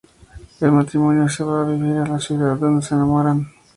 [0.59, 3.47] El matrimonio se va a vivir a la ciudad donde se enamoran.